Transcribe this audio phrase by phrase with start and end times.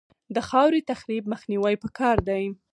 [0.35, 2.43] د خاورې تخریب مخنیوی پکار دی